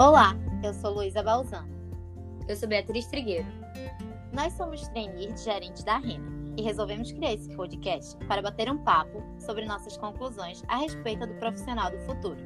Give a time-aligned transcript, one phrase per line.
[0.00, 1.68] Olá, eu sou Luísa Balzano.
[2.48, 3.44] Eu sou Beatriz Trigueiro.
[4.32, 6.24] Nós somos trainees gerentes da Rena
[6.56, 11.34] e resolvemos criar esse podcast para bater um papo sobre nossas conclusões a respeito do
[11.34, 12.38] profissional do futuro.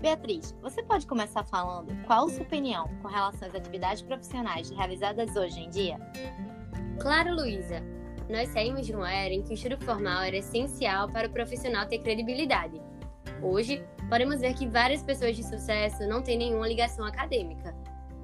[0.00, 5.36] Beatriz, você pode começar falando qual a sua opinião com relação às atividades profissionais realizadas
[5.36, 5.96] hoje em dia?
[6.98, 7.84] Claro, Luísa.
[8.28, 11.86] Nós saímos de uma era em que o estudo formal era essencial para o profissional
[11.86, 12.82] ter credibilidade.
[13.40, 13.80] Hoje,
[14.10, 17.72] podemos ver que várias pessoas de sucesso não têm nenhuma ligação acadêmica.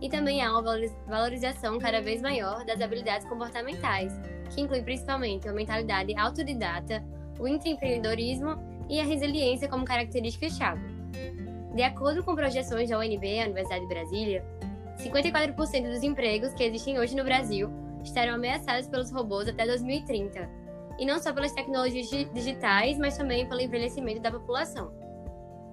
[0.03, 4.13] E também há uma valorização cada vez maior das habilidades comportamentais,
[4.51, 7.03] que inclui principalmente a mentalidade autodidata,
[7.39, 8.59] o intraempreendedorismo
[8.91, 10.83] e a resiliência como características-chave.
[11.75, 14.45] De acordo com projeções da UNB, a Universidade de Brasília,
[14.99, 17.71] 54% dos empregos que existem hoje no Brasil
[18.03, 20.49] estarão ameaçados pelos robôs até 2030,
[20.99, 25.05] e não só pelas tecnologias digitais, mas também pelo envelhecimento da população.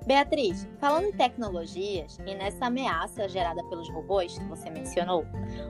[0.05, 5.25] Beatriz, falando em tecnologias e nessa ameaça gerada pelos robôs que você mencionou,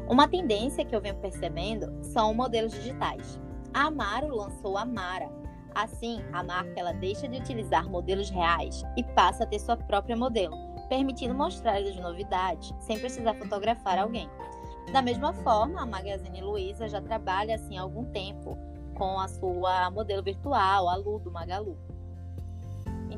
[0.09, 3.39] uma tendência que eu venho percebendo são modelos digitais.
[3.71, 5.29] A Amaro lançou a Mara.
[5.75, 10.15] Assim, a marca ela deixa de utilizar modelos reais e passa a ter sua própria
[10.15, 10.55] modelo,
[10.89, 14.29] permitindo mostrar as novidades sem precisar fotografar alguém.
[14.91, 18.57] Da mesma forma, a Magazine Luiza já trabalha assim há algum tempo
[18.95, 21.77] com a sua modelo virtual, a Lu do Magalu.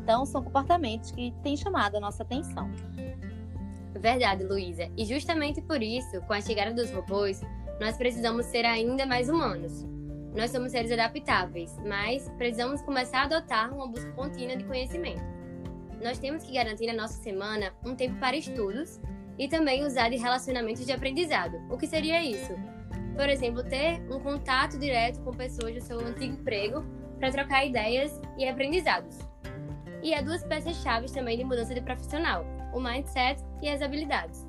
[0.05, 2.69] Então, são comportamentos que têm chamado a nossa atenção.
[3.99, 4.87] Verdade, Luísa.
[4.95, 7.41] E justamente por isso, com a chegada dos robôs,
[7.81, 9.83] nós precisamos ser ainda mais humanos.
[10.35, 15.23] Nós somos seres adaptáveis, mas precisamos começar a adotar uma busca contínua de conhecimento.
[16.03, 19.01] Nós temos que garantir na nossa semana um tempo para estudos
[19.39, 21.57] e também usar de relacionamentos de aprendizado.
[21.67, 22.53] O que seria isso?
[23.15, 26.85] Por exemplo, ter um contato direto com pessoas do seu antigo emprego
[27.17, 29.17] para trocar ideias e aprendizados.
[30.05, 34.45] E há duas peças-chave também de mudança de profissional: o mindset e as habilidades.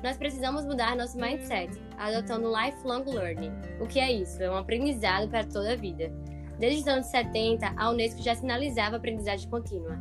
[0.00, 3.50] Nós precisamos mudar nosso mindset, adotando lifelong learning.
[3.80, 4.40] O que é isso?
[4.40, 6.12] É um aprendizado para toda a vida.
[6.56, 9.98] Desde os anos 70, a Unesco já sinalizava aprendizagem contínua.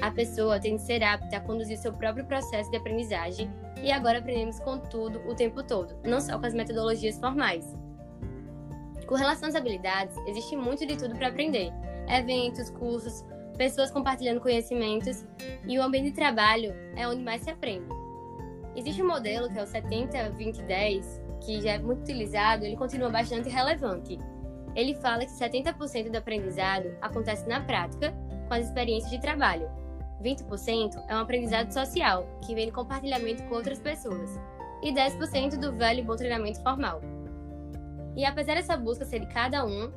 [0.00, 3.50] A pessoa tem de ser apta a conduzir seu próprio processo de aprendizagem
[3.82, 7.66] e agora aprendemos com tudo o tempo todo, não só com as metodologias formais.
[9.06, 11.70] Com relação às habilidades, existe muito de tudo para aprender:
[12.08, 13.22] eventos, cursos,
[13.60, 15.22] pessoas compartilhando conhecimentos
[15.68, 17.84] e o ambiente de trabalho é onde mais se aprende.
[18.74, 21.04] Existe um modelo que é o 70-20-10,
[21.44, 24.18] que já é muito utilizado, ele continua bastante relevante.
[24.74, 28.14] Ele fala que 70% do aprendizado acontece na prática,
[28.48, 29.68] com as experiências de trabalho.
[30.22, 34.40] 20% é um aprendizado social, que vem do compartilhamento com outras pessoas.
[34.82, 37.02] E 10% do velho e bom treinamento formal.
[38.16, 39.92] E apesar dessa busca ser de cada um,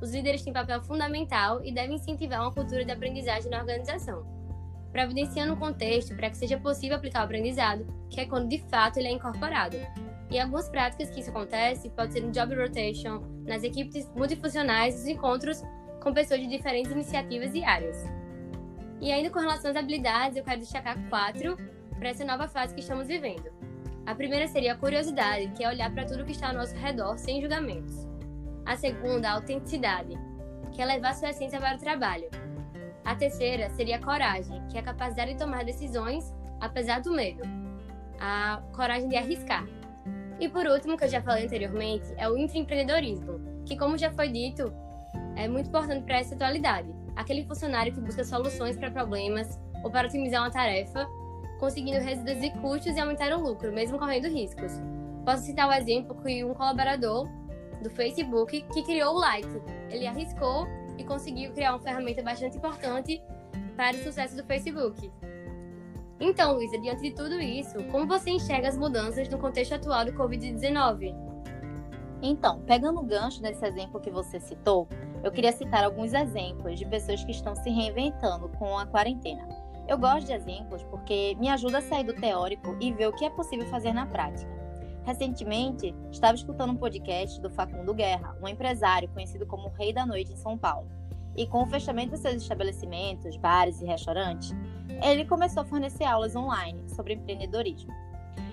[0.00, 4.24] os líderes têm papel fundamental e devem incentivar uma cultura de aprendizagem na organização,
[4.90, 8.96] providenciando um contexto para que seja possível aplicar o aprendizado, que é quando de fato
[8.96, 9.76] ele é incorporado.
[10.30, 15.06] E algumas práticas que isso acontece pode ser no job rotation, nas equipes multifuncionais, os
[15.06, 15.62] encontros
[16.00, 17.96] com pessoas de diferentes iniciativas e áreas.
[19.00, 21.56] E ainda com relação às habilidades, eu quero destacar quatro
[21.98, 23.50] para essa nova fase que estamos vivendo.
[24.06, 27.18] A primeira seria a curiosidade, que é olhar para tudo que está ao nosso redor
[27.18, 28.09] sem julgamentos.
[28.70, 30.16] A segunda, a autenticidade,
[30.70, 32.30] que é levar sua essência para o trabalho.
[33.04, 37.42] A terceira seria a coragem, que é a capacidade de tomar decisões apesar do medo.
[38.20, 39.66] A coragem de arriscar.
[40.38, 44.28] E por último, que eu já falei anteriormente, é o intraempreendedorismo, que como já foi
[44.28, 44.72] dito,
[45.34, 46.94] é muito importante para essa atualidade.
[47.16, 51.08] Aquele funcionário que busca soluções para problemas ou para otimizar uma tarefa,
[51.58, 54.80] conseguindo reduzir custos e aumentar o lucro, mesmo correndo riscos.
[55.24, 57.28] Posso citar o exemplo que um colaborador
[57.82, 59.48] do Facebook que criou o Like.
[59.90, 60.66] Ele arriscou
[60.98, 63.22] e conseguiu criar uma ferramenta bastante importante
[63.76, 65.10] para o sucesso do Facebook.
[66.20, 70.12] Então, Luísa, diante de tudo isso, como você enxerga as mudanças no contexto atual do
[70.12, 71.14] Covid-19?
[72.22, 74.86] Então, pegando o gancho desse exemplo que você citou,
[75.24, 79.48] eu queria citar alguns exemplos de pessoas que estão se reinventando com a quarentena.
[79.88, 83.24] Eu gosto de exemplos porque me ajuda a sair do teórico e ver o que
[83.24, 84.59] é possível fazer na prática.
[85.04, 90.04] Recentemente, estava escutando um podcast do Facundo Guerra, um empresário conhecido como o Rei da
[90.04, 90.88] Noite em São Paulo.
[91.36, 94.54] E com o fechamento de seus estabelecimentos, bares e restaurantes,
[95.02, 97.92] ele começou a fornecer aulas online sobre empreendedorismo.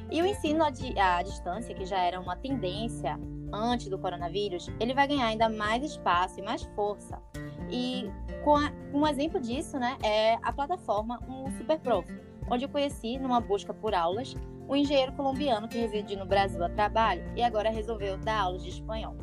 [0.09, 3.19] E o ensino à, distância, que já era uma tendência
[3.51, 7.21] antes do coronavírus, ele vai ganhar ainda mais espaço e mais força.
[7.69, 8.09] E
[8.43, 8.57] com
[8.93, 12.07] um exemplo disso, né, é a plataforma um Super Prof,
[12.49, 14.33] onde eu conheci, numa busca por aulas,
[14.67, 18.69] um engenheiro colombiano que reside no Brasil a trabalho e agora resolveu dar aulas de
[18.69, 19.15] espanhol.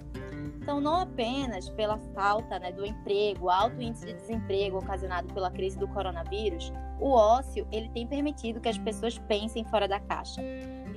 [0.65, 5.79] Então, não apenas pela falta né, do emprego, alto índice de desemprego ocasionado pela crise
[5.79, 10.41] do coronavírus, o ócio ele tem permitido que as pessoas pensem fora da caixa.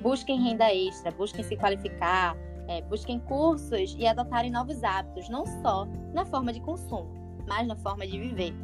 [0.00, 2.34] Busquem renda extra, busquem se qualificar,
[2.66, 7.10] é, busquem cursos e adotarem novos hábitos, não só na forma de consumo,
[7.46, 8.54] mas na forma de viver.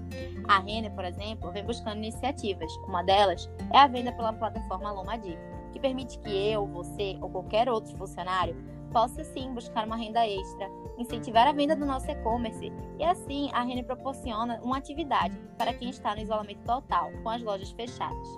[0.48, 2.70] A Renner, por exemplo, vem buscando iniciativas.
[2.86, 5.38] Uma delas é a venda pela plataforma Lomadi,
[5.74, 8.56] que permite que eu, você ou qualquer outro funcionário
[8.92, 13.62] possa sim buscar uma renda extra, incentivar a venda do nosso e-commerce e assim a
[13.62, 18.28] Renner proporciona uma atividade para quem está no isolamento total, com as lojas fechadas.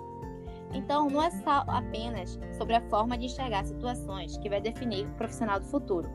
[0.73, 5.13] Então, não é só apenas sobre a forma de enxergar situações que vai definir o
[5.13, 6.09] profissional do futuro.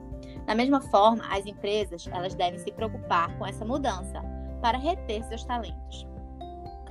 [0.45, 4.21] Da mesma forma, as empresas elas devem se preocupar com essa mudança
[4.61, 6.12] para reter seus talentos.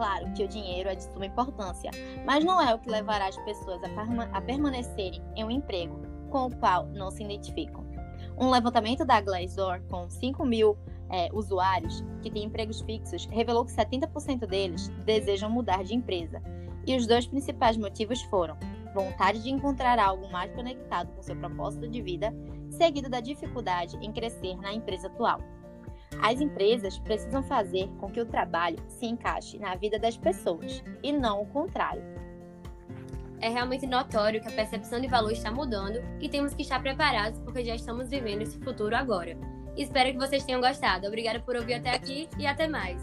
[0.02, 1.92] Claro que o dinheiro é de suma importância,
[2.26, 6.02] mas não é o que levará as pessoas a, perma a permanecerem em um emprego
[6.32, 7.86] com o qual não se identificam.
[8.36, 10.76] Um levantamento da Glassdoor com 5 mil
[11.08, 16.42] é, usuários que têm empregos fixos revelou que 70% deles desejam mudar de empresa.
[16.88, 18.58] E os dois principais motivos foram
[18.96, 22.34] vontade de encontrar algo mais conectado com seu propósito de vida,
[22.72, 25.40] seguido da dificuldade em crescer na empresa atual.
[26.20, 31.12] As empresas precisam fazer com que o trabalho se encaixe na vida das pessoas e
[31.12, 32.04] não o contrário.
[33.40, 37.40] É realmente notório que a percepção de valor está mudando e temos que estar preparados
[37.40, 39.36] porque já estamos vivendo esse futuro agora.
[39.76, 41.08] Espero que vocês tenham gostado.
[41.08, 43.02] Obrigada por ouvir até aqui e até mais.